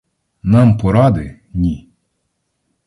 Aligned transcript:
Нам 0.43 0.77
поради— 0.77 1.39
ні! 1.53 1.89